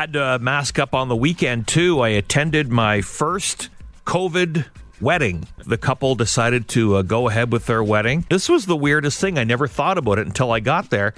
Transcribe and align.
Had 0.00 0.14
to 0.14 0.38
mask 0.38 0.78
up 0.78 0.94
on 0.94 1.08
the 1.08 1.14
weekend 1.14 1.68
too. 1.68 2.00
I 2.00 2.08
attended 2.08 2.70
my 2.70 3.02
first 3.02 3.68
COVID 4.06 4.64
wedding. 4.98 5.46
The 5.66 5.76
couple 5.76 6.14
decided 6.14 6.68
to 6.68 6.96
uh, 6.96 7.02
go 7.02 7.28
ahead 7.28 7.52
with 7.52 7.66
their 7.66 7.84
wedding. 7.84 8.24
This 8.30 8.48
was 8.48 8.64
the 8.64 8.78
weirdest 8.78 9.20
thing. 9.20 9.36
I 9.36 9.44
never 9.44 9.68
thought 9.68 9.98
about 9.98 10.18
it 10.18 10.26
until 10.26 10.52
I 10.52 10.60
got 10.60 10.88
there. 10.88 11.12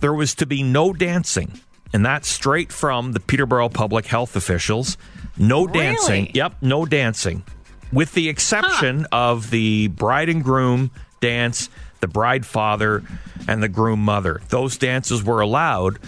There 0.00 0.14
was 0.14 0.34
to 0.36 0.46
be 0.46 0.62
no 0.62 0.94
dancing, 0.94 1.60
and 1.92 2.02
that's 2.02 2.28
straight 2.28 2.72
from 2.72 3.12
the 3.12 3.20
Peterborough 3.20 3.68
public 3.68 4.06
health 4.06 4.36
officials. 4.36 4.96
No 5.36 5.66
dancing. 5.66 6.22
Really? 6.22 6.32
Yep, 6.34 6.54
no 6.62 6.86
dancing. 6.86 7.44
With 7.92 8.14
the 8.14 8.30
exception 8.30 9.06
of 9.12 9.50
the 9.50 9.88
bride 9.88 10.30
and 10.30 10.42
groom 10.42 10.92
dance, 11.20 11.68
the 12.00 12.08
bride 12.08 12.46
father, 12.46 13.02
and 13.46 13.62
the 13.62 13.68
groom 13.68 14.02
mother. 14.02 14.40
Those 14.48 14.78
dances 14.78 15.22
were 15.22 15.42
allowed, 15.42 15.98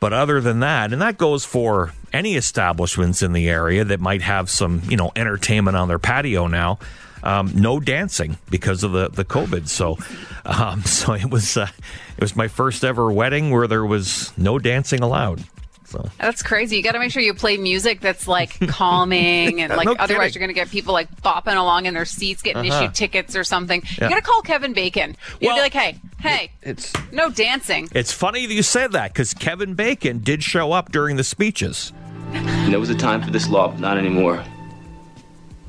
but 0.00 0.12
other 0.12 0.40
than 0.40 0.60
that, 0.60 0.92
and 0.92 1.00
that 1.02 1.16
goes 1.18 1.44
for 1.44 1.92
any 2.12 2.34
establishments 2.36 3.22
in 3.22 3.32
the 3.32 3.48
area 3.48 3.84
that 3.84 4.00
might 4.00 4.22
have 4.22 4.50
some, 4.50 4.82
you 4.88 4.96
know, 4.96 5.12
entertainment 5.14 5.76
on 5.76 5.86
their 5.88 5.98
patio 5.98 6.46
now. 6.46 6.78
Um, 7.22 7.52
no 7.54 7.80
dancing 7.80 8.38
because 8.48 8.82
of 8.82 8.92
the, 8.92 9.10
the 9.10 9.26
COVID. 9.26 9.68
So, 9.68 9.98
um, 10.46 10.82
so 10.84 11.12
it 11.12 11.28
was 11.30 11.56
uh, 11.58 11.68
it 12.16 12.20
was 12.22 12.34
my 12.34 12.48
first 12.48 12.82
ever 12.82 13.12
wedding 13.12 13.50
where 13.50 13.66
there 13.66 13.84
was 13.84 14.32
no 14.38 14.58
dancing 14.58 15.00
allowed. 15.02 15.44
So 15.84 16.08
That's 16.18 16.42
crazy. 16.42 16.76
You 16.76 16.82
got 16.84 16.92
to 16.92 16.98
make 17.00 17.10
sure 17.10 17.20
you 17.20 17.34
play 17.34 17.56
music 17.56 18.00
that's 18.00 18.26
like 18.28 18.58
calming 18.68 19.60
and 19.60 19.74
like 19.76 19.86
No 19.86 19.92
otherwise 19.98 20.28
kidding. 20.28 20.40
you're 20.40 20.46
going 20.46 20.54
to 20.54 20.60
get 20.60 20.70
people 20.70 20.94
like 20.94 21.14
bopping 21.20 21.56
along 21.56 21.86
in 21.86 21.94
their 21.94 22.04
seats 22.04 22.42
getting 22.42 22.70
Uh-huh. 22.70 22.84
issued 22.84 22.94
tickets 22.94 23.34
or 23.36 23.42
something. 23.44 23.82
Yeah. 23.98 24.04
You 24.04 24.10
got 24.10 24.16
to 24.16 24.22
call 24.22 24.40
Kevin 24.42 24.72
Bacon. 24.72 25.16
You'd 25.40 25.48
Well- 25.48 25.56
be 25.56 25.60
like, 25.62 25.72
"Hey, 25.74 25.98
hey, 26.20 26.50
It's 26.62 26.92
no 27.12 27.30
dancing." 27.30 27.88
it's 27.92 28.12
funny 28.12 28.46
that 28.46 28.54
you 28.54 28.62
said 28.62 28.92
that 28.92 29.12
because 29.12 29.34
Kevin 29.34 29.74
Bacon 29.74 30.18
did 30.20 30.42
show 30.42 30.72
up 30.72 30.92
during 30.92 31.16
the 31.16 31.24
speeches. 31.24 31.92
And 32.32 32.72
there 32.72 32.78
was 32.80 32.90
a 32.90 32.94
time 32.94 33.22
for 33.22 33.30
this 33.30 33.48
law, 33.48 33.68
but 33.68 33.80
not 33.80 33.98
anymore. 33.98 34.44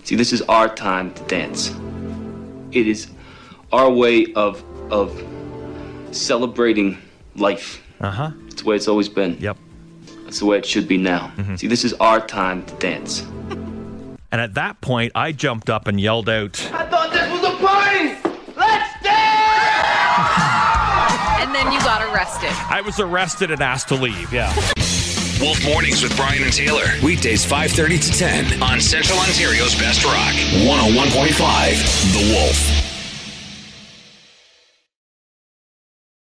See, 0.04 0.16
this 0.16 0.32
is 0.34 0.42
our 0.44 0.68
time 0.74 1.14
to 1.14 1.24
dance. 1.24 1.72
It 2.72 2.88
is 2.88 3.10
our 3.72 3.90
way 3.90 4.32
of 4.34 4.64
of 4.92 5.12
celebrating 6.12 6.98
life. 7.36 7.82
Uh 8.00 8.12
huh. 8.12 8.32
It's 8.48 8.62
the 8.62 8.68
way 8.70 8.76
it's 8.76 8.88
always 8.88 9.10
been. 9.10 9.38
Yep. 9.40 9.58
That's 10.24 10.40
the 10.40 10.46
way 10.46 10.58
it 10.58 10.66
should 10.66 10.88
be 10.88 10.98
now. 10.98 11.32
See, 11.56 11.68
this 11.68 11.84
is 11.84 11.94
our 11.96 12.26
time 12.26 12.66
to 12.66 12.76
dance. 12.76 13.22
And 14.34 14.40
at 14.40 14.54
that 14.54 14.80
point, 14.82 15.12
I 15.14 15.34
jumped 15.34 15.70
up 15.70 15.88
and 15.88 16.00
yelled 16.00 16.30
out, 16.30 16.58
I 16.74 16.86
thought 16.90 17.12
this 17.12 17.30
was 17.32 17.44
a 17.44 17.58
party! 17.58 18.16
Got 21.92 22.14
arrested. 22.14 22.52
I 22.70 22.80
was 22.80 23.02
arrested 23.02 23.52
and 23.52 23.62
asked 23.62 23.90
to 23.90 23.96
leave. 23.96 24.32
Yeah. 24.32 24.54
Wolf 25.42 25.62
Mornings 25.66 26.04
with 26.04 26.16
Brian 26.16 26.44
and 26.44 26.54
Taylor. 26.54 26.86
Weekdays 27.04 27.46
5:30 27.46 28.00
to 28.00 28.12
10 28.18 28.64
on 28.64 28.80
Central 28.80 29.20
Ontario's 29.20 29.76
Best 29.76 30.06
Rock. 30.06 30.34
101.5 30.64 32.14
The 32.14 32.34
Wolf. 32.34 32.91